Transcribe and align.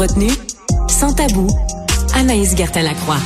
Retenue, 0.00 0.32
sans 0.88 1.12
tabou, 1.12 1.46
Anaïs 2.14 2.56
Gertin-Lacroix. 2.56 3.18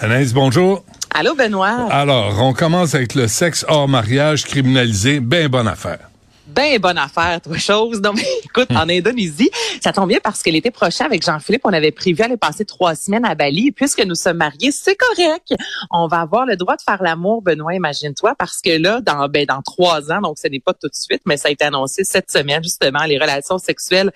Anaïs, 0.00 0.34
bonjour. 0.34 0.84
Allô, 1.14 1.36
Benoît. 1.36 1.86
Alors, 1.88 2.34
on 2.40 2.52
commence 2.52 2.96
avec 2.96 3.14
le 3.14 3.28
sexe 3.28 3.64
hors 3.68 3.86
mariage 3.86 4.42
criminalisé. 4.42 5.20
Ben 5.20 5.46
bonne 5.46 5.68
affaire. 5.68 6.10
Ben 6.48 6.80
bonne 6.80 6.98
affaire, 6.98 7.40
toi 7.40 7.56
chose. 7.58 8.00
Non 8.02 8.12
mais 8.12 8.26
écoute, 8.44 8.72
en 8.72 8.88
Indonésie, 8.88 9.50
ça 9.80 9.92
tombe 9.92 10.08
bien 10.08 10.18
parce 10.20 10.42
que 10.42 10.50
l'été 10.50 10.72
prochain 10.72 11.04
avec 11.04 11.24
Jean-Philippe, 11.24 11.62
on 11.62 11.72
avait 11.72 11.92
prévu 11.92 12.22
aller 12.22 12.36
passer 12.36 12.64
trois 12.64 12.96
semaines 12.96 13.24
à 13.24 13.36
Bali. 13.36 13.68
Et 13.68 13.72
puisque 13.72 14.04
nous 14.04 14.16
sommes 14.16 14.38
mariés, 14.38 14.72
c'est 14.72 14.96
correct. 14.96 15.54
On 15.92 16.08
va 16.08 16.22
avoir 16.22 16.44
le 16.44 16.56
droit 16.56 16.74
de 16.74 16.82
faire 16.82 17.00
l'amour, 17.04 17.40
Benoît, 17.40 17.74
imagine-toi, 17.74 18.34
parce 18.36 18.60
que 18.60 18.76
là, 18.76 19.00
dans 19.00 19.28
ben 19.28 19.46
dans 19.46 19.62
trois 19.62 20.10
ans, 20.10 20.20
donc 20.20 20.38
ce 20.42 20.48
n'est 20.48 20.58
pas 20.58 20.74
tout 20.74 20.88
de 20.88 20.94
suite, 20.94 21.22
mais 21.24 21.36
ça 21.36 21.48
a 21.48 21.50
été 21.52 21.64
annoncé 21.64 22.02
cette 22.02 22.32
semaine 22.32 22.64
justement, 22.64 23.04
les 23.04 23.18
relations 23.18 23.58
sexuelles 23.58 24.10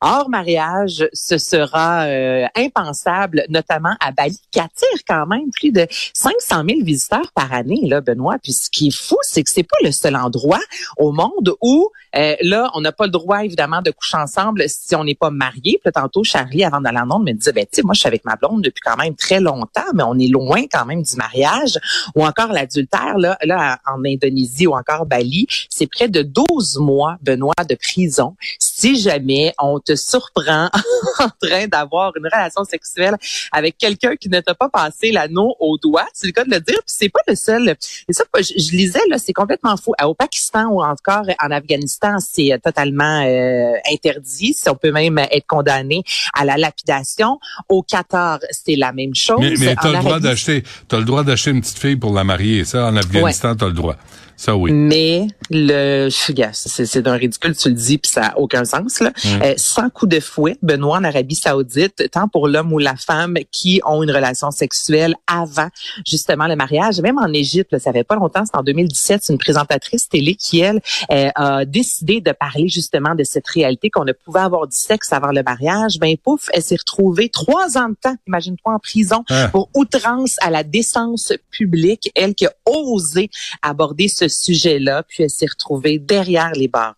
hors 0.00 0.28
mariage, 0.28 1.08
ce 1.12 1.38
sera 1.38 2.04
euh, 2.04 2.46
impensable, 2.56 3.44
notamment 3.48 3.94
à 4.00 4.12
Bali, 4.12 4.38
qui 4.50 4.60
attire 4.60 5.04
quand 5.06 5.26
même 5.26 5.50
plus 5.50 5.72
de 5.72 5.86
500 6.14 6.64
000 6.68 6.84
visiteurs 6.84 7.32
par 7.34 7.52
année, 7.52 7.82
là, 7.84 8.00
Benoît. 8.00 8.36
Puis 8.42 8.52
ce 8.52 8.70
qui 8.70 8.88
est 8.88 8.96
fou, 8.96 9.16
c'est 9.22 9.42
que 9.42 9.50
c'est 9.50 9.62
pas 9.62 9.76
le 9.82 9.92
seul 9.92 10.16
endroit 10.16 10.60
au 10.96 11.12
monde 11.12 11.54
où 11.60 11.90
euh, 12.16 12.34
là, 12.42 12.70
on 12.74 12.80
n'a 12.80 12.92
pas 12.92 13.04
le 13.04 13.10
droit 13.10 13.44
évidemment 13.44 13.82
de 13.82 13.90
coucher 13.90 14.16
ensemble 14.16 14.64
si 14.66 14.94
on 14.96 15.04
n'est 15.04 15.14
pas 15.14 15.30
marié. 15.30 15.80
Puis 15.82 15.92
tantôt, 15.92 16.24
Charlie, 16.24 16.64
avant 16.64 16.80
d'aller 16.80 16.98
en 16.98 17.10
onde, 17.10 17.24
me 17.24 17.32
disait, 17.32 17.52
ben 17.52 17.64
tu 17.64 17.76
sais, 17.76 17.82
moi, 17.82 17.94
je 17.94 18.00
suis 18.00 18.08
avec 18.08 18.24
ma 18.24 18.36
blonde 18.36 18.62
depuis 18.62 18.80
quand 18.84 18.96
même 18.96 19.14
très 19.14 19.40
longtemps, 19.40 19.80
mais 19.94 20.02
on 20.02 20.18
est 20.18 20.28
loin 20.28 20.62
quand 20.72 20.86
même 20.86 21.02
du 21.02 21.16
mariage. 21.16 21.78
Ou 22.14 22.24
encore 22.24 22.52
l'adultère, 22.52 23.18
là, 23.18 23.38
là, 23.44 23.78
en 23.86 24.04
Indonésie 24.04 24.66
ou 24.66 24.74
encore 24.74 25.06
Bali, 25.06 25.46
c'est 25.68 25.86
près 25.86 26.08
de 26.08 26.22
12 26.22 26.78
mois, 26.78 27.16
Benoît, 27.22 27.54
de 27.68 27.74
prison 27.74 28.34
si 28.80 28.98
jamais 28.98 29.52
on 29.58 29.78
te 29.78 29.89
surprend 29.94 30.68
en 31.18 31.28
train 31.42 31.66
d'avoir 31.68 32.12
une 32.16 32.26
relation 32.26 32.64
sexuelle 32.64 33.16
avec 33.52 33.78
quelqu'un 33.78 34.16
qui 34.16 34.28
ne 34.28 34.40
t'a 34.40 34.54
pas 34.54 34.68
passé 34.68 35.12
l'anneau 35.12 35.54
au 35.60 35.78
doigt, 35.78 36.06
c'est 36.12 36.26
le 36.26 36.32
cas 36.32 36.44
de 36.44 36.50
le 36.50 36.60
dire, 36.60 36.78
puis 36.78 36.94
c'est 36.98 37.08
pas 37.08 37.20
le 37.26 37.34
seul. 37.34 37.76
Et 38.08 38.12
ça, 38.12 38.24
je, 38.36 38.42
je 38.42 38.70
lisais 38.72 39.00
là, 39.08 39.18
c'est 39.18 39.32
complètement 39.32 39.76
fou. 39.76 39.92
Au 40.02 40.14
Pakistan 40.14 40.66
ou 40.68 40.82
encore 40.82 41.24
en 41.42 41.50
Afghanistan, 41.50 42.16
c'est 42.18 42.52
euh, 42.52 42.58
totalement 42.58 43.22
euh, 43.26 43.72
interdit. 43.92 44.56
On 44.66 44.74
peut 44.74 44.92
même 44.92 45.18
être 45.18 45.46
condamné 45.46 46.02
à 46.34 46.44
la 46.44 46.56
lapidation. 46.56 47.38
Au 47.68 47.82
Qatar, 47.82 48.38
c'est 48.50 48.76
la 48.76 48.92
même 48.92 49.14
chose. 49.14 49.40
Mais, 49.40 49.54
mais 49.58 49.74
t'as 49.80 49.92
le 49.92 49.98
droit 49.98 50.20
d'acheter, 50.20 50.62
t'as 50.88 50.98
le 50.98 51.04
droit 51.04 51.24
d'acheter 51.24 51.50
une 51.50 51.60
petite 51.60 51.78
fille 51.78 51.96
pour 51.96 52.14
la 52.14 52.24
marier. 52.24 52.64
Ça, 52.64 52.86
en 52.86 52.96
Afghanistan, 52.96 53.52
tu 53.52 53.58
t'as 53.58 53.66
le 53.66 53.72
droit. 53.72 53.96
Ça, 54.40 54.56
oui. 54.56 54.72
Mais 54.72 55.26
le, 55.50 56.08
c'est 56.08 57.02
d'un 57.02 57.16
ridicule, 57.16 57.54
tu 57.54 57.68
le 57.68 57.74
dis, 57.74 57.98
puis 57.98 58.10
ça 58.10 58.22
n'a 58.22 58.38
aucun 58.38 58.64
sens. 58.64 59.00
Là. 59.00 59.10
Mm. 59.10 59.42
Euh, 59.42 59.54
sans 59.58 59.90
coup 59.90 60.06
de 60.06 60.18
fouet, 60.18 60.56
Benoît, 60.62 60.96
en 60.96 61.04
Arabie 61.04 61.34
Saoudite, 61.34 62.10
tant 62.10 62.26
pour 62.26 62.48
l'homme 62.48 62.72
ou 62.72 62.78
la 62.78 62.96
femme 62.96 63.36
qui 63.52 63.82
ont 63.84 64.02
une 64.02 64.10
relation 64.10 64.50
sexuelle 64.50 65.14
avant 65.26 65.68
justement 66.06 66.46
le 66.46 66.56
mariage, 66.56 67.02
même 67.02 67.18
en 67.18 67.30
Égypte, 67.34 67.78
ça 67.78 67.92
fait 67.92 68.02
pas 68.02 68.14
longtemps, 68.14 68.44
c'est 68.46 68.56
en 68.56 68.62
2017, 68.62 69.20
c'est 69.22 69.32
une 69.34 69.38
présentatrice 69.38 70.08
télé 70.08 70.36
qui, 70.36 70.60
elle, 70.60 70.80
euh, 71.10 71.28
a 71.34 71.66
décidé 71.66 72.22
de 72.22 72.32
parler 72.32 72.68
justement 72.68 73.14
de 73.14 73.24
cette 73.24 73.46
réalité 73.46 73.90
qu'on 73.90 74.06
ne 74.06 74.12
pouvait 74.12 74.40
avoir 74.40 74.66
du 74.66 74.76
sexe 74.76 75.12
avant 75.12 75.32
le 75.32 75.42
mariage. 75.42 75.98
Ben 76.00 76.16
pouf, 76.16 76.48
elle 76.54 76.62
s'est 76.62 76.78
retrouvée 76.78 77.28
trois 77.28 77.76
ans 77.76 77.90
de 77.90 77.96
temps, 78.00 78.16
imagine-toi, 78.26 78.72
en 78.72 78.78
prison 78.78 79.22
ah. 79.28 79.48
pour 79.48 79.68
outrance 79.74 80.36
à 80.40 80.48
la 80.48 80.62
décence 80.62 81.34
publique, 81.50 82.10
elle 82.14 82.34
qui 82.34 82.46
a 82.46 82.52
osé 82.64 83.28
aborder 83.60 84.08
ce 84.08 84.29
sujet-là, 84.30 85.02
puis 85.06 85.24
elle 85.24 85.30
s'est 85.30 85.46
retrouvée 85.46 85.98
derrière 85.98 86.52
les 86.52 86.68
barres. 86.68 86.96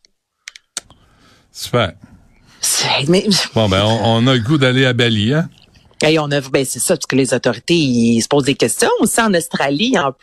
Super. 1.50 1.92
Bon, 3.54 3.68
ben, 3.68 3.84
on, 3.84 4.26
a 4.26 4.34
le 4.34 4.40
goût 4.40 4.56
d'aller 4.56 4.86
à 4.86 4.92
Bali, 4.92 5.34
hein? 5.34 5.48
Ben 6.02 6.64
c'est 6.64 6.78
ça, 6.78 6.94
parce 6.96 7.06
que 7.06 7.16
les 7.16 7.32
autorités 7.32 7.74
ils 7.74 8.20
se 8.20 8.28
posent 8.28 8.44
des 8.44 8.54
questions. 8.54 8.90
Aussi 9.00 9.20
en 9.20 9.32
Australie, 9.34 9.86
il 9.86 9.92
y 9.92 9.96
a 9.96 10.14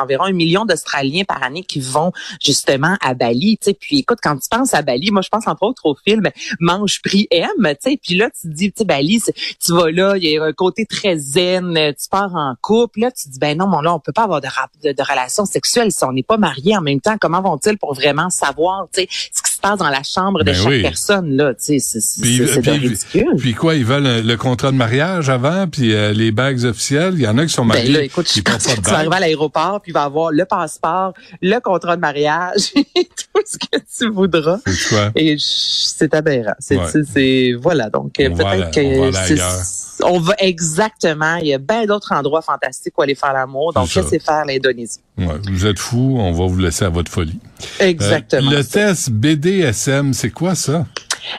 environ 0.00 0.24
un 0.24 0.32
million 0.32 0.64
d'Australiens 0.64 1.24
par 1.24 1.42
année 1.42 1.64
qui 1.64 1.80
vont 1.80 2.12
justement 2.42 2.96
à 3.00 3.14
Bali. 3.14 3.58
Tu 3.60 3.70
sais, 3.70 3.74
puis 3.74 3.98
écoute, 3.98 4.18
quand 4.22 4.36
tu 4.36 4.48
penses 4.48 4.74
à 4.74 4.82
Bali, 4.82 5.10
moi 5.10 5.22
je 5.22 5.28
pense 5.28 5.46
entre 5.46 5.64
autres 5.64 5.86
au 5.86 5.96
film 5.96 6.30
Mange, 6.60 7.00
prie, 7.02 7.26
aime. 7.30 7.48
Tu 7.82 7.90
sais, 7.90 8.00
puis 8.00 8.14
là 8.14 8.30
tu 8.30 8.48
te 8.48 8.54
dis, 8.54 8.72
Bali, 8.84 9.20
tu 9.64 9.72
vas 9.72 9.90
là, 9.90 10.16
il 10.16 10.24
y 10.24 10.38
a 10.38 10.44
un 10.44 10.52
côté 10.52 10.86
très 10.86 11.18
zen, 11.18 11.74
tu 11.74 12.08
pars 12.08 12.34
en 12.34 12.54
couple. 12.60 13.00
Là, 13.00 13.10
tu 13.10 13.28
dis, 13.28 13.38
ben 13.38 13.56
non, 13.58 13.66
mon 13.66 13.80
là, 13.80 13.94
on 13.94 14.00
peut 14.00 14.12
pas 14.12 14.24
avoir 14.24 14.40
de, 14.40 14.48
de, 14.82 14.92
de 14.92 15.02
relations 15.02 15.44
sexuelles 15.44 15.92
si 15.92 16.04
on 16.04 16.12
n'est 16.12 16.22
pas 16.22 16.36
marié 16.36 16.76
en 16.76 16.80
même 16.80 17.00
temps. 17.00 17.16
Comment 17.20 17.42
vont-ils 17.42 17.78
pour 17.78 17.94
vraiment 17.94 18.30
savoir, 18.30 18.86
ce 18.92 19.00
qui 19.02 19.53
passe 19.68 19.78
dans 19.78 19.90
la 19.90 20.02
chambre 20.02 20.40
de 20.40 20.44
ben 20.44 20.54
chaque 20.54 20.82
personne 20.82 21.36
là 21.36 21.54
Tu 21.54 21.78
sais, 21.80 22.00
c'est 22.00 22.70
ridicule. 22.70 23.36
Puis 23.38 23.54
quoi, 23.54 23.74
ils 23.74 23.84
veulent 23.84 24.24
le 24.24 24.36
contrat 24.36 24.70
de 24.70 24.76
mariage? 24.76 25.24
avant, 25.28 25.66
puis 25.66 25.94
euh, 25.94 26.12
les 26.12 26.32
bagues 26.32 26.64
officielles, 26.64 27.14
il 27.14 27.22
y 27.22 27.28
en 27.28 27.36
a 27.38 27.46
qui 27.46 27.52
sont 27.52 27.64
mariés. 27.64 27.86
Ben 27.86 27.92
là, 27.94 28.02
écoute, 28.02 28.30
je 28.32 28.40
pense 28.40 28.66
que 28.66 28.74
tu 28.74 28.90
vas 28.90 28.98
arriver 28.98 29.16
à 29.16 29.20
l'aéroport, 29.20 29.80
puis 29.80 29.90
il 29.90 29.94
va 29.94 30.04
avoir 30.04 30.30
le 30.30 30.44
passeport, 30.44 31.14
le 31.42 31.58
contrat 31.60 31.96
de 31.96 32.00
mariage, 32.00 32.72
tout 32.74 33.42
ce 33.44 33.58
que 33.58 33.78
tu 33.98 34.10
voudras. 34.10 34.58
C'est 34.66 34.88
quoi? 34.88 35.10
Et 35.14 35.36
c'est 35.38 36.14
aberrant. 36.14 36.54
C'est, 36.58 37.52
voilà. 37.60 37.90
Donc 37.90 38.14
peut-être 38.14 38.70
que 38.70 39.93
on 40.04 40.20
va 40.20 40.34
exactement. 40.38 41.36
Il 41.36 41.48
y 41.48 41.54
a 41.54 41.58
bien 41.58 41.86
d'autres 41.86 42.12
endroits 42.12 42.42
fantastiques 42.42 42.96
où 42.98 43.02
aller 43.02 43.14
faire 43.14 43.32
l'amour. 43.32 43.72
Donc 43.72 43.92
laissez 43.94 44.18
faire 44.18 44.44
l'Indonésie. 44.44 45.00
Ouais, 45.18 45.38
vous 45.50 45.66
êtes 45.66 45.78
fou, 45.78 46.16
on 46.18 46.32
va 46.32 46.46
vous 46.46 46.58
laisser 46.58 46.84
à 46.84 46.88
votre 46.88 47.10
folie. 47.10 47.38
Exactement. 47.80 48.50
Euh, 48.50 48.58
le 48.58 48.64
test 48.64 49.10
BDSM, 49.10 50.12
c'est 50.12 50.30
quoi 50.30 50.54
ça? 50.54 50.86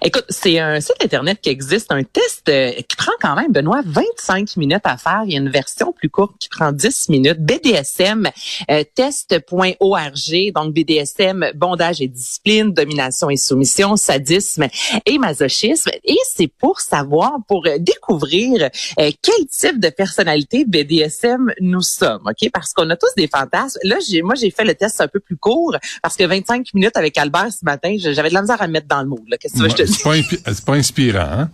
Écoute, 0.01 0.25
c'est 0.29 0.59
un 0.59 0.79
site 0.81 0.95
Internet 1.03 1.39
qui 1.41 1.49
existe, 1.49 1.91
un 1.91 2.03
test 2.03 2.49
euh, 2.49 2.71
qui 2.71 2.95
prend 2.95 3.11
quand 3.21 3.35
même, 3.35 3.51
Benoît, 3.51 3.81
25 3.85 4.57
minutes 4.57 4.81
à 4.83 4.97
faire. 4.97 5.23
Il 5.25 5.33
y 5.33 5.35
a 5.35 5.39
une 5.39 5.49
version 5.49 5.91
plus 5.91 6.09
courte 6.09 6.35
qui 6.39 6.49
prend 6.49 6.71
10 6.71 7.09
minutes. 7.09 7.39
BDSM, 7.39 8.29
euh, 8.71 8.83
test.org, 8.95 10.53
donc 10.53 10.73
BDSM, 10.73 11.51
bondage 11.55 12.01
et 12.01 12.07
discipline, 12.07 12.73
domination 12.73 13.29
et 13.29 13.37
soumission, 13.37 13.95
sadisme 13.95 14.67
et 15.05 15.17
masochisme. 15.17 15.91
Et 16.03 16.17
c'est 16.33 16.47
pour 16.47 16.79
savoir, 16.79 17.37
pour 17.47 17.67
découvrir 17.79 18.69
euh, 18.99 19.11
quel 19.21 19.47
type 19.47 19.79
de 19.79 19.89
personnalité 19.89 20.65
BDSM 20.65 21.51
nous 21.61 21.81
sommes, 21.81 22.23
OK? 22.25 22.49
Parce 22.51 22.73
qu'on 22.73 22.89
a 22.89 22.95
tous 22.95 23.13
des 23.15 23.27
fantasmes. 23.27 23.79
Là, 23.83 23.97
j'ai, 24.07 24.21
moi, 24.21 24.35
j'ai 24.35 24.51
fait 24.51 24.65
le 24.65 24.75
test 24.75 25.01
un 25.01 25.07
peu 25.07 25.19
plus 25.19 25.37
court 25.37 25.75
parce 26.01 26.15
que 26.15 26.23
25 26.23 26.73
minutes 26.73 26.97
avec 26.97 27.17
Albert 27.17 27.51
ce 27.51 27.63
matin, 27.63 27.95
j'avais 27.97 28.29
de 28.29 28.33
la 28.33 28.41
misère 28.41 28.61
à 28.61 28.67
me 28.67 28.73
mettre 28.73 28.87
dans 28.87 29.01
le 29.01 29.07
mood. 29.07 29.21
Veux 29.55 29.67
c'est 29.77 30.65
pas, 30.65 30.73
inspirant, 30.73 31.19
hein? 31.19 31.49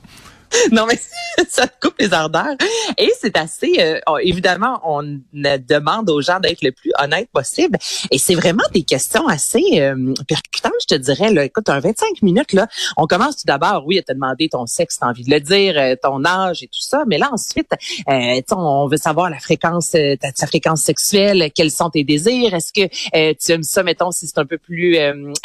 non, 0.72 0.86
mais 0.86 1.00
ça 1.50 1.68
te 1.68 1.74
coupe 1.80 2.00
les 2.00 2.14
ardeurs. 2.14 2.56
Et 2.98 3.12
c'est 3.20 3.38
assez, 3.38 3.76
euh, 3.80 4.00
évidemment, 4.22 4.80
on 4.84 5.02
demande 5.34 6.10
aux 6.10 6.22
gens 6.22 6.40
d'être 6.40 6.62
le 6.62 6.72
plus 6.72 6.92
honnête 7.00 7.30
possible. 7.32 7.78
Et 8.12 8.18
c'est 8.18 8.36
vraiment 8.36 8.64
des 8.74 8.84
questions 8.84 9.28
assez 9.28 9.64
euh, 9.80 10.14
percutantes, 10.28 10.74
je 10.82 10.96
te 10.96 11.00
dirais. 11.00 11.32
Là. 11.34 11.46
Écoute, 11.46 11.70
un 11.70 11.80
25 11.80 12.22
minutes, 12.22 12.54
là, 12.54 12.68
on 12.98 13.08
commence 13.08 13.38
tout 13.38 13.46
d'abord, 13.46 13.84
oui, 13.86 14.00
à 14.00 14.02
te 14.02 14.14
demander 14.14 14.50
ton 14.50 14.66
sexe, 14.66 14.98
t'as 15.00 15.08
envie 15.08 15.24
de 15.24 15.32
le 15.32 15.40
dire, 15.40 15.76
euh, 15.78 15.96
ton 16.02 16.24
âge 16.26 16.64
et 16.64 16.68
tout 16.68 16.82
ça. 16.82 17.04
Mais 17.08 17.18
là, 17.18 17.30
ensuite, 17.32 17.72
euh, 18.09 18.42
on 18.52 18.88
veut 18.88 18.97
savoir 18.97 19.30
la 19.30 19.40
fréquence, 19.40 19.92
ta, 19.92 20.32
ta, 20.32 20.47
fréquence 20.47 20.82
sexuelle, 20.82 21.50
quels 21.56 21.72
sont 21.72 21.90
tes 21.90 22.04
désirs? 22.04 22.54
Est-ce 22.54 22.74
que 22.74 23.34
tu 23.34 23.52
aimes 23.52 23.64
ça, 23.64 23.84
mettons, 23.84 24.12
si 24.12 24.28
c'est 24.28 24.40
un 24.40 24.46
peu 24.46 24.58
plus 24.58 24.97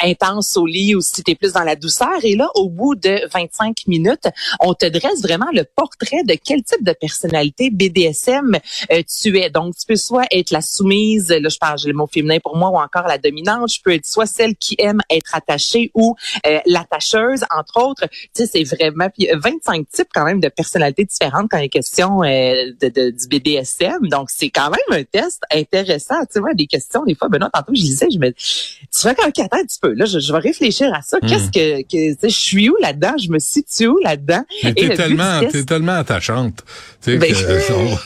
intense 0.03 0.57
au 0.57 0.65
lit 0.65 0.95
ou 0.95 1.01
si 1.01 1.23
tu 1.23 1.31
es 1.31 1.35
plus 1.35 1.53
dans 1.53 1.63
la 1.63 1.75
douceur? 1.75 2.19
Et 2.23 2.35
là, 2.35 2.49
au 2.55 2.69
bout 2.69 2.95
de 2.95 3.21
25 3.33 3.87
minutes, 3.87 4.27
on 4.59 4.73
te 4.73 4.85
dresse 4.99 5.21
vraiment 5.21 5.47
le 5.53 5.63
portrait 5.63 6.23
de 6.23 6.35
quel 6.43 6.63
type 6.63 6.83
de 6.83 6.93
personnalité 6.93 7.69
BDSM 7.69 8.57
euh, 8.91 9.01
tu 9.21 9.37
es. 9.39 9.49
Donc, 9.49 9.75
tu 9.75 9.85
peux 9.85 9.95
soit 9.95 10.25
être 10.31 10.51
la 10.51 10.61
soumise, 10.61 11.29
là 11.29 11.49
je 11.49 11.57
parle, 11.57 11.77
j'ai 11.79 11.89
le 11.89 11.95
mot 11.95 12.07
féminin 12.07 12.39
pour 12.39 12.55
moi, 12.57 12.69
ou 12.69 12.77
encore 12.77 13.07
la 13.07 13.17
dominante. 13.17 13.71
Je 13.71 13.81
peux 13.81 13.93
être 13.93 14.05
soit 14.05 14.25
celle 14.25 14.55
qui 14.55 14.75
aime 14.79 15.01
être 15.09 15.35
attachée 15.35 15.91
ou 15.93 16.15
euh, 16.45 16.59
l'attacheuse, 16.65 17.43
entre 17.55 17.83
autres. 17.83 18.07
Tu 18.35 18.45
sais, 18.45 18.47
c'est 18.47 18.63
vraiment 18.63 19.09
puis 19.09 19.27
25 19.33 19.87
types 19.89 20.07
quand 20.13 20.25
même 20.25 20.39
de 20.39 20.49
personnalités 20.49 21.05
différentes 21.05 21.47
quand 21.49 21.57
il 21.57 21.65
est 21.65 21.69
question 21.69 22.23
euh, 22.23 22.71
de, 22.81 22.89
de, 22.89 23.11
du 23.11 23.27
BDSM. 23.27 24.07
Donc, 24.07 24.29
c'est 24.29 24.49
quand 24.49 24.69
même 24.69 24.99
un 24.99 25.03
test 25.03 25.41
intéressant. 25.53 26.15
Tu 26.31 26.39
vois, 26.39 26.53
des 26.53 26.67
questions, 26.67 27.03
des 27.03 27.15
fois, 27.15 27.29
Benoît, 27.29 27.49
tantôt, 27.53 27.73
je 27.73 27.81
disais, 27.81 28.07
je 28.11 28.19
me 28.19 28.31
tu 28.31 29.01
vois, 29.03 29.13
quand 29.15 29.27
attends 29.27 29.57
un 29.57 29.65
petit 29.65 29.79
peu, 29.81 29.93
là, 29.93 30.05
je, 30.05 30.19
je 30.19 30.31
vais 30.31 30.39
réfléchir 30.39 30.93
à 30.93 31.01
ça. 31.01 31.19
Qu'est-ce 31.19 31.47
hmm. 31.47 31.83
que, 31.83 32.13
que 32.15 32.29
je 32.29 32.35
suis 32.35 32.69
où 32.69 32.75
là-dedans? 32.81 33.13
Je 33.17 33.29
me 33.29 33.39
situe 33.39 33.87
où 33.87 33.97
là-dedans? 33.99 34.43
T'es 34.89 34.95
tellement, 34.95 35.41
t'es 35.49 35.63
tellement 35.63 35.97
attachante. 35.97 36.63
Tu 37.01 37.11
sais, 37.11 37.17
ben, 37.17 37.33
que, 37.33 37.73
on, 37.73 37.97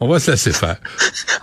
on, 0.00 0.08
va 0.08 0.20
se 0.20 0.30
laisser 0.30 0.52
faire. 0.52 0.76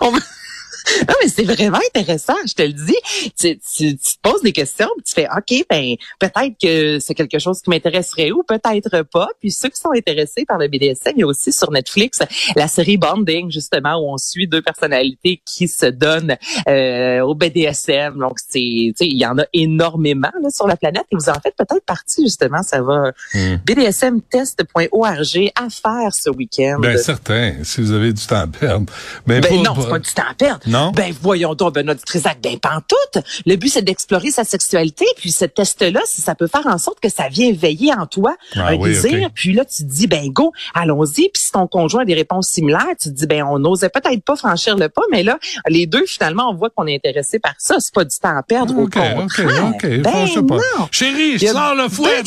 non, 1.08 1.14
mais 1.22 1.28
c'est 1.28 1.44
vraiment 1.44 1.80
intéressant, 1.94 2.36
je 2.46 2.54
te 2.54 2.62
le 2.62 2.72
dis. 2.72 2.96
Tu, 3.38 3.58
tu, 3.76 3.96
te 3.96 4.20
poses 4.22 4.42
des 4.42 4.52
questions, 4.52 4.88
puis 4.96 5.04
tu 5.04 5.14
fais, 5.14 5.28
OK, 5.36 5.66
ben 5.70 5.94
peut-être 6.18 6.54
que 6.60 6.98
c'est 7.00 7.14
quelque 7.14 7.38
chose 7.38 7.60
qui 7.60 7.70
m'intéresserait 7.70 8.30
ou 8.30 8.42
peut-être 8.42 9.02
pas. 9.02 9.28
Puis 9.40 9.50
ceux 9.50 9.68
qui 9.68 9.80
sont 9.80 9.92
intéressés 9.94 10.44
par 10.46 10.58
le 10.58 10.68
BDSM, 10.68 11.12
il 11.16 11.20
y 11.20 11.22
a 11.22 11.26
aussi 11.26 11.52
sur 11.52 11.70
Netflix 11.70 12.20
la 12.56 12.68
série 12.68 12.96
Bonding, 12.96 13.50
justement, 13.50 13.96
où 13.96 14.12
on 14.12 14.16
suit 14.16 14.46
deux 14.46 14.62
personnalités 14.62 15.40
qui 15.44 15.68
se 15.68 15.86
donnent 15.86 16.36
euh, 16.68 17.20
au 17.20 17.34
BDSM. 17.34 18.18
Donc, 18.18 18.38
c'est, 18.38 18.60
il 18.60 19.18
y 19.18 19.26
en 19.26 19.38
a 19.38 19.44
énormément 19.52 20.30
là, 20.42 20.50
sur 20.50 20.66
la 20.66 20.76
planète 20.76 21.04
et 21.12 21.16
vous 21.16 21.28
en 21.28 21.34
faites 21.34 21.56
peut-être 21.56 21.84
partie, 21.84 22.22
justement. 22.22 22.62
Ça 22.62 22.82
va 22.82 23.12
hmm. 23.34 23.56
bdsmtest.org 23.64 25.50
à 25.54 25.68
faire 25.70 26.14
ce 26.14 26.30
week-end. 26.30 26.78
Ben 26.80 26.98
certain, 26.98 27.54
si 27.62 27.80
vous 27.80 27.92
avez 27.92 28.12
du 28.12 28.26
temps 28.26 28.40
à 28.40 28.46
perdre. 28.46 28.86
Ben, 29.26 29.40
ben 29.40 29.62
non, 29.62 29.74
c'est 29.80 29.88
pas 29.88 29.98
du 29.98 30.10
temps 30.10 30.22
à 30.30 30.34
perdre. 30.34 30.60
Ben 30.94 31.14
voyons 31.20 31.54
donc, 31.54 31.74
Benoît 31.74 31.94
Dutrisac, 31.94 32.38
ben 32.42 32.58
pantoute. 32.58 33.24
Le 33.46 33.56
but, 33.56 33.68
c'est 33.68 33.82
d'explorer 33.82 34.30
sa 34.30 34.44
sexualité. 34.44 35.04
Puis 35.16 35.30
ce 35.30 35.44
test-là, 35.44 36.00
ça 36.06 36.34
peut 36.34 36.46
faire 36.46 36.66
en 36.66 36.78
sorte 36.78 37.00
que 37.00 37.08
ça 37.08 37.28
vient 37.28 37.52
veiller 37.52 37.92
en 37.92 38.06
toi 38.06 38.34
ah 38.56 38.68
un 38.68 38.78
désir. 38.78 39.30
Puis 39.34 39.52
là, 39.52 39.64
tu 39.64 39.84
te 39.84 39.88
dis, 39.88 40.06
ben 40.06 40.28
go, 40.28 40.52
allons-y. 40.74 41.30
Puis 41.30 41.42
si 41.42 41.52
ton 41.52 41.66
conjoint 41.66 42.02
a 42.02 42.04
des 42.04 42.14
réponses 42.14 42.48
similaires, 42.48 42.86
tu 43.00 43.08
te 43.10 43.14
dis, 43.14 43.26
ben 43.26 43.42
on 43.44 43.58
n'osait 43.58 43.90
peut-être 43.90 44.22
pas 44.24 44.36
franchir 44.36 44.76
le 44.76 44.88
pas. 44.88 45.02
Mais 45.10 45.22
là, 45.22 45.38
les 45.68 45.86
deux, 45.86 46.06
finalement, 46.06 46.50
on 46.50 46.54
voit 46.54 46.70
qu'on 46.70 46.86
est 46.86 46.96
intéressé 46.96 47.38
par 47.38 47.54
ça. 47.58 47.76
C'est 47.80 47.94
pas 47.94 48.04
du 48.04 48.16
temps 48.16 48.36
à 48.36 48.42
perdre. 48.42 48.76
au 48.76 48.82
contraire. 48.84 49.18
OK, 49.18 49.84
OK, 49.84 50.02
Ben 50.02 50.46
pas. 50.48 50.58
Chérie, 50.90 51.38
sors 51.38 51.74
le 51.74 51.88
fouet! 51.88 52.22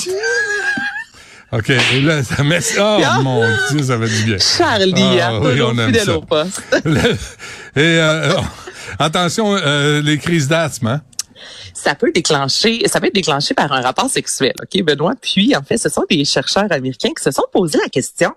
OK. 1.52 1.70
Et 1.70 2.02
là, 2.02 2.24
ça 2.24 2.44
met... 2.44 2.60
Oh, 2.80 3.00
mon 3.22 3.44
Dieu, 3.70 3.84
ça 3.84 3.98
va 3.98 4.08
du 4.08 4.24
bien. 4.24 4.38
Charlie, 4.40 5.20
ah, 5.22 5.32
hein, 5.32 5.40
oui, 5.44 5.62
on 5.62 5.78
aime 5.78 5.94
ça. 5.94 6.18
au 6.18 6.22
poste. 6.22 6.62
Et 7.76 7.80
euh, 8.00 8.34
oh, 8.38 8.44
attention, 9.00 9.56
euh, 9.56 10.02
les 10.02 10.18
crises 10.18 10.48
d'asthme, 10.48 10.88
hein? 10.88 11.02
ça 11.74 11.96
peut 11.96 12.12
déclencher, 12.12 12.88
ça 12.88 13.00
peut 13.00 13.08
être 13.08 13.16
déclenché 13.16 13.54
par 13.54 13.72
un 13.72 13.82
rapport 13.82 14.10
sexuel, 14.10 14.54
ok, 14.62 14.84
Benoît? 14.84 15.14
Puis 15.20 15.56
en 15.56 15.64
fait, 15.64 15.78
ce 15.78 15.90
sont 15.90 16.04
des 16.10 16.26
chercheurs 16.26 16.72
américains 16.72 17.10
qui 17.10 17.24
se 17.24 17.32
sont 17.32 17.46
posé 17.52 17.78
la 17.80 17.90
question. 17.90 18.32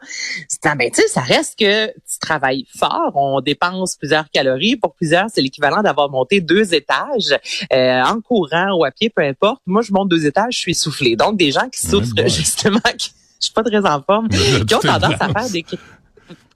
Ben 0.63 0.91
tu 0.91 1.03
sais, 1.03 1.09
ça 1.09 1.21
reste 1.21 1.59
que 1.59 1.87
tu 1.89 2.19
travailles 2.21 2.67
fort, 2.79 3.13
on 3.15 3.41
dépense 3.41 3.97
plusieurs 3.97 4.29
calories. 4.31 4.77
Pour 4.77 4.95
plusieurs, 4.95 5.27
c'est 5.33 5.43
l'équivalent 5.43 5.83
d'avoir 5.83 6.11
monté 6.11 6.41
deux 6.41 6.75
étages 6.75 7.37
euh, 7.73 8.03
en 8.03 8.21
courant 8.21 8.77
ou 8.79 8.85
à 8.85 8.91
pied, 8.91 9.11
peu 9.11 9.23
importe. 9.23 9.61
Moi, 9.67 9.83
je 9.83 9.93
monte 9.93 10.09
deux 10.09 10.27
étages, 10.27 10.55
je 10.55 10.61
suis 10.61 10.75
soufflé. 10.75 11.17
Donc 11.17 11.37
des 11.37 11.51
gens 11.51 11.69
qui 11.69 11.87
souffrent 11.87 12.15
justement, 12.27 12.81
qui, 12.97 13.13
je 13.41 13.47
suis 13.47 13.53
pas 13.53 13.63
très 13.63 13.85
en 13.87 14.03
forme, 14.03 14.29
qui 14.67 14.75
ont 14.75 14.79
tendance 14.79 15.21
à 15.21 15.29
faire 15.29 15.51
des 15.51 15.65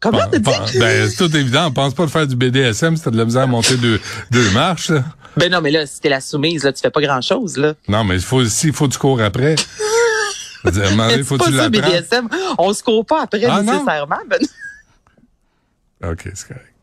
Comment 0.01 0.29
tu 0.31 0.41
dis? 0.41 0.79
Ben, 0.79 1.09
c'est 1.09 1.17
tout 1.17 1.37
évident. 1.37 1.67
On 1.67 1.73
pense 1.73 1.95
pas 1.95 2.07
de 2.07 2.11
faire 2.11 2.27
du 2.27 2.37
BDSM 2.37 2.97
si 2.97 3.03
t'as 3.03 3.11
de 3.11 3.17
la 3.17 3.25
misère 3.25 3.43
à 3.43 3.47
monter 3.47 3.77
deux, 3.77 4.01
deux 4.31 4.51
marches. 4.51 4.93
Ben 5.37 5.51
non, 5.51 5.61
mais 5.61 5.71
là, 5.71 5.87
si 5.87 6.01
t'es 6.01 6.09
la 6.09 6.21
soumise, 6.21 6.65
là, 6.65 6.73
tu 6.73 6.81
fais 6.81 6.91
pas 6.91 7.01
grand-chose, 7.01 7.57
là. 7.57 7.75
Non, 7.89 8.05
mais 8.05 8.17
il 8.17 8.23
faut, 8.23 8.45
s'il 8.45 8.73
faut 8.73 8.89
du 8.89 8.99
cours 8.99 9.21
après. 9.21 9.55
Dire, 10.65 11.25
faut 11.25 11.39
pas 11.39 11.51
ça, 11.51 11.69
BDSM. 11.69 12.29
On 12.59 12.73
se 12.73 12.83
court 12.83 13.07
pas 13.07 13.23
après 13.23 13.45
ah, 13.45 13.63
nécessairement. 13.63 14.19
Ben... 14.29 14.41
OK, 16.11 16.29
c'est 16.35 16.49
correct. 16.49 16.75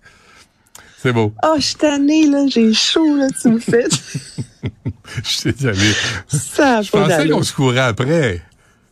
C'est 0.98 1.14
beau. 1.14 1.34
Oh, 1.44 1.56
je 1.58 1.62
suis 1.62 1.76
tannée, 1.76 2.28
là. 2.28 2.46
J'ai 2.48 2.74
chaud, 2.74 3.16
là, 3.18 3.28
tu 3.40 3.50
me 3.50 3.60
fais. 3.60 3.86
je 5.24 5.30
suis 5.30 5.54
désolé. 5.54 5.92
Ça 6.28 6.82
Je 6.82 6.90
pensais 6.90 7.30
qu'on 7.30 7.44
se 7.44 7.54
courait 7.54 7.80
après. 7.80 8.42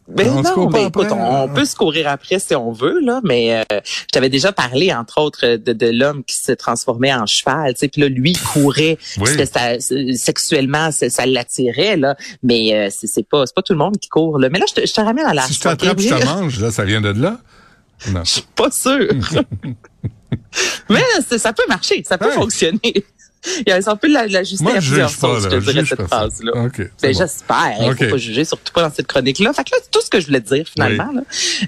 Ben 0.08 0.42
non, 0.42 0.70
mais 0.70 0.88
écoute, 0.88 1.08
on, 1.12 1.48
peut 1.48 1.66
se 1.66 1.76
courir 1.76 2.10
après 2.10 2.40
si 2.40 2.56
on 2.56 2.72
veut, 2.72 3.00
là, 3.00 3.22
mais 3.24 3.64
euh, 3.72 3.80
je 3.84 4.12
t'avais 4.12 4.30
déjà 4.30 4.52
parlé, 4.52 4.94
entre 4.94 5.22
autres, 5.22 5.56
de, 5.56 5.72
de 5.72 5.88
l'homme 5.88 6.24
qui 6.26 6.36
se 6.36 6.52
transformait 6.52 7.14
en 7.14 7.26
cheval, 7.26 7.74
tu 7.74 7.80
sais, 7.80 7.88
puis 7.88 8.02
là, 8.02 8.10
lui, 8.10 8.34
courait, 8.34 8.98
ça, 9.02 9.80
sexuellement, 9.80 10.92
ça, 10.92 11.26
l'attirait, 11.26 11.96
là, 11.96 12.16
mais 12.42 12.74
euh, 12.76 12.90
c'est 12.92 13.28
pas 13.28 13.46
c'est 13.46 13.56
pas 13.56 13.62
tout 13.62 13.74
le 13.74 13.80
monde 13.80 13.98
qui 13.98 14.10
court, 14.10 14.40
là. 14.40 14.50
Mais 14.50 14.60
là, 14.60 14.66
je 14.68 14.82
te, 14.82 14.86
je 14.86 14.94
te 14.94 15.02
ramène 15.02 15.26
à 15.26 15.34
la... 15.34 15.44
Si 15.44 15.54
je 15.54 15.60
t'attrape, 15.62 16.00
je 16.00 16.10
te 16.10 16.26
mange, 16.26 16.60
là, 16.60 16.72
ça 16.72 16.84
vient 16.84 17.02
de 17.02 17.10
là? 17.10 17.38
Non. 18.12 18.24
Je 18.26 18.32
suis 18.32 18.48
pas 18.56 18.72
sûr. 18.72 19.08
mais 20.90 21.04
ça 21.38 21.54
peut 21.54 21.64
marcher, 21.68 22.04
ça 22.06 22.18
peut 22.18 22.32
fonctionner. 22.32 23.06
Il 23.66 23.72
a 23.72 23.80
un 23.86 23.96
peu 23.96 24.08
l'ajuster 24.08 24.70
à 24.70 24.80
plusieurs 24.80 25.10
sauces, 25.10 25.44
je 25.44 25.50
te 25.50 25.56
dirais, 25.56 25.86
cette 25.86 26.04
phrase-là. 26.04 26.52
Okay, 26.66 26.90
ben, 27.02 27.14
j'espère. 27.14 27.76
Il 27.80 27.90
okay. 27.90 28.06
faut 28.06 28.12
pas 28.12 28.18
juger, 28.18 28.46
surtout 28.46 28.74
pas 28.74 28.82
dans 28.82 28.94
cette 28.94 29.08
chronique-là. 29.08 29.54
Fait 29.54 29.64
que 29.64 29.72
là, 29.72 29.78
c'est 29.84 29.92
tout 29.92 30.02
ce 30.02 30.10
que 30.10 30.20
je 30.20 30.28
voulais 30.28 30.42
dire, 30.42 30.66
finalement. 30.68 31.12
Là. 31.12 31.22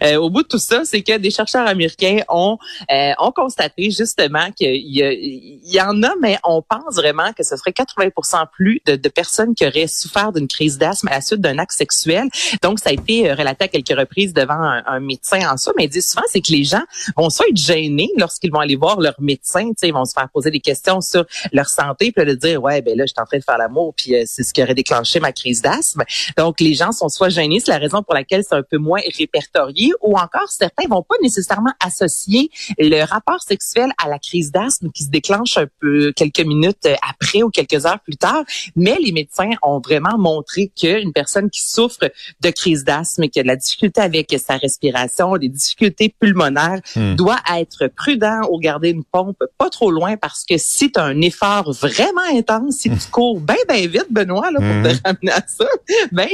Euh, 0.04 0.16
au 0.18 0.30
bout 0.30 0.44
de 0.44 0.48
tout 0.48 0.60
ça, 0.60 0.82
c'est 0.86 1.02
que 1.02 1.18
des 1.18 1.32
chercheurs 1.32 1.68
américains 1.68 2.20
ont, 2.30 2.58
euh, 2.92 3.12
ont 3.20 3.32
constaté, 3.32 3.92
justement, 3.92 4.52
qu'il 4.52 4.76
y, 4.76 5.02
il 5.02 5.74
y 5.74 5.82
en 5.82 6.02
a, 6.04 6.12
mais 6.22 6.38
on 6.44 6.62
pense 6.62 6.96
vraiment 6.96 7.34
que 7.34 7.44
ce 7.44 7.56
serait 7.58 7.74
80 7.74 8.10
plus 8.52 8.82
de, 8.86 8.96
de 8.96 9.10
personnes 9.10 9.56
qui 9.56 9.66
auraient 9.66 9.88
souffert 9.88 10.32
d'une 10.32 10.48
crise 10.48 10.78
d'asthme 10.78 11.08
à 11.10 11.16
la 11.16 11.22
suite 11.22 11.42
d'un 11.42 11.58
acte 11.58 11.74
sexuel. 11.74 12.28
Donc, 12.62 12.80
ça 12.80 12.90
a 12.90 12.94
été 12.94 13.30
euh, 13.30 13.36
relaté 13.36 13.66
à 13.66 13.68
quelques 13.68 13.98
reprises 13.98 14.34
devant 14.34 14.54
un, 14.54 14.84
un 14.86 15.00
médecin 15.00 15.40
en 15.50 15.58
ça. 15.58 15.72
Mais 15.78 15.86
ils 15.86 15.90
disent 15.90 16.10
souvent, 16.10 16.26
c'est 16.30 16.42
que 16.42 16.52
les 16.52 16.64
gens 16.64 16.84
vont 17.18 17.30
soit 17.30 17.48
être 17.50 17.58
gênés 17.58 18.10
lorsqu'ils 18.18 18.52
vont 18.52 18.60
aller 18.60 18.76
voir 18.76 19.00
leur 19.00 19.16
médecin. 19.20 19.72
Ils 19.82 19.94
vont 19.94 20.06
se 20.06 20.14
faire 20.14 20.30
poser 20.30 20.52
des 20.52 20.60
questions 20.60 21.02
sur 21.02 21.26
leur 21.52 21.65
santé, 21.70 22.12
puis 22.12 22.26
de 22.26 22.34
dire 22.34 22.62
ouais 22.62 22.82
ben 22.82 22.98
là 22.98 23.06
je 23.06 23.14
suis 23.14 23.22
en 23.22 23.26
train 23.26 23.38
de 23.38 23.44
faire 23.44 23.58
l'amour, 23.58 23.94
puis 23.96 24.16
euh, 24.16 24.24
c'est 24.26 24.44
ce 24.44 24.54
qui 24.54 24.62
aurait 24.62 24.76
déclenché 24.76 25.20
ma 25.20 25.32
crise 25.32 25.62
d'asthme. 25.62 26.04
Donc 26.38 26.60
les 26.60 26.74
gens 26.74 26.92
sont 26.92 27.10
soit 27.10 27.30
gênés, 27.30 27.60
c'est 27.60 27.72
la 27.72 27.78
raison 27.78 28.04
pour 28.04 28.14
laquelle 28.14 28.44
c'est 28.48 28.56
un 28.56 28.64
peu 28.64 28.78
moins 28.78 29.02
répertorié, 29.18 29.92
ou 30.02 30.18
encore 30.18 30.50
certains 30.50 30.88
vont 30.88 31.04
pas 31.04 31.16
nécessairement 31.22 31.74
associer 31.84 32.50
le 32.78 33.04
rapport 33.04 33.42
sexuel 33.42 33.92
à 34.04 34.10
la 34.10 34.20
crise 34.20 34.52
d'asthme 34.52 34.90
qui 34.92 35.04
se 35.04 35.10
déclenche 35.10 35.58
un 35.58 35.68
peu 35.80 36.12
quelques 36.16 36.46
minutes 36.46 36.86
euh, 36.86 36.96
après 37.10 37.44
ou 37.44 37.50
quelques 37.50 37.86
heures 37.86 38.00
plus 38.00 38.18
tard. 38.18 38.44
Mais 38.76 38.98
les 39.00 39.12
médecins 39.12 39.52
ont 39.62 39.80
vraiment 39.80 40.18
montré 40.18 40.72
qu'une 40.80 41.14
personne 41.14 41.50
qui 41.50 41.62
souffre 41.62 42.12
de 42.42 42.50
crise 42.50 42.84
d'asthme, 42.84 43.28
qui 43.28 43.40
a 43.40 43.44
de 43.44 43.48
la 43.48 43.56
difficulté 43.56 44.02
avec 44.02 44.36
sa 44.46 44.58
respiration, 44.58 45.38
des 45.38 45.50
difficultés 45.50 46.14
pulmonaires, 46.20 46.80
hmm. 46.96 47.16
doit 47.16 47.40
être 47.58 47.88
prudent 47.88 48.42
ou 48.52 48.60
garder 48.60 48.90
une 48.90 49.04
pompe 49.04 49.44
pas 49.58 49.70
trop 49.70 49.92
loin 49.92 50.18
parce 50.18 50.44
que 50.46 50.58
si 50.58 50.92
tu 50.92 51.00
un 51.00 51.22
effort 51.22 51.55
vraiment 51.64 52.22
intense, 52.34 52.78
si 52.78 52.90
tu 52.90 53.08
cours 53.12 53.40
bien, 53.40 53.56
bien 53.68 53.88
vite, 53.88 54.08
Benoît, 54.10 54.52
là, 54.52 54.60
pour 54.60 54.90
te 54.90 54.96
mhm. 54.96 55.00
ramener 55.06 55.32
à 55.32 55.44
ça, 55.46 55.66
ben, 56.12 56.28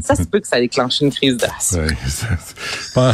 ça 0.00 0.14
se 0.14 0.24
peut 0.24 0.40
que 0.40 0.48
ça 0.48 0.60
déclenche 0.60 1.00
une 1.00 1.12
crise 1.12 1.36
d'asthme. 1.36 1.86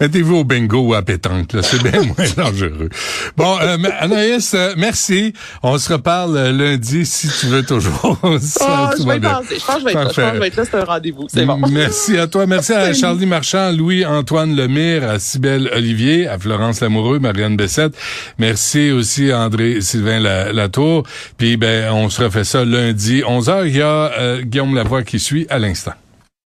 Mettez-vous 0.00 0.36
au 0.36 0.44
bingo 0.44 0.80
ou 0.80 0.94
à 0.94 1.02
pétanque, 1.02 1.52
là. 1.52 1.62
C'est 1.62 1.82
bien 1.82 2.02
moins 2.16 2.28
dangereux. 2.36 2.88
Bon, 3.36 3.58
euh, 3.60 3.76
Anaïs, 3.98 4.54
euh, 4.54 4.74
merci. 4.76 5.32
On 5.62 5.78
se 5.78 5.92
reparle 5.92 6.36
euh, 6.36 6.52
lundi 6.52 7.06
si 7.06 7.28
tu 7.28 7.46
veux 7.46 7.62
toujours. 7.62 8.18
oh, 8.22 8.36
je 8.38 9.06
vais 9.06 9.16
y 9.16 9.20
penser. 9.20 9.58
Je 9.58 9.64
pense 9.64 9.74
que 9.76 9.80
je 9.80 9.84
vais 9.84 9.92
être 9.92 9.94
là. 9.94 10.08
Je 10.08 10.14
pense 10.14 10.16
que 10.16 10.34
je 10.34 10.40
vais 10.40 10.46
être 10.46 10.56
là. 10.56 10.64
C'est 10.64 10.76
un 10.76 10.84
rendez-vous. 10.84 11.26
C'est 11.32 11.44
bon. 11.44 11.60
Merci 11.70 12.18
à 12.18 12.26
toi. 12.26 12.46
Merci 12.46 12.72
à 12.72 12.92
Charlie 12.92 13.26
Marchand, 13.26 13.72
Louis-Antoine 13.72 14.54
Lemire, 14.54 15.08
à 15.08 15.18
Cybelle 15.18 15.70
Olivier, 15.74 16.28
à 16.28 16.38
Florence 16.38 16.80
Lamoureux, 16.80 17.18
Marianne 17.18 17.56
Bessette. 17.56 17.94
Merci 18.38 18.90
aussi 18.90 19.30
à 19.30 19.40
André-Sylvain 19.40 20.20
Latour. 20.20 21.03
Puis 21.36 21.56
ben, 21.56 21.90
on 21.92 22.08
se 22.10 22.22
refait 22.22 22.44
ça 22.44 22.64
lundi 22.64 23.22
11h. 23.22 23.66
Il 23.66 23.76
y 23.76 23.82
a 23.82 24.12
euh, 24.18 24.42
Guillaume 24.42 24.74
Lavoie 24.74 25.02
qui 25.02 25.18
suit 25.18 25.46
à 25.50 25.58
l'instant. 25.58 25.94